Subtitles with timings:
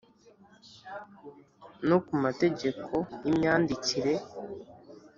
[1.87, 2.93] no ku mategeko
[3.25, 4.13] y’imyandikire.